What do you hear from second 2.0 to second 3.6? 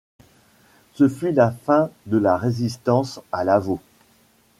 de la résistance à